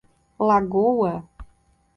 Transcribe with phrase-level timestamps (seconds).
[0.47, 1.13] Lagoa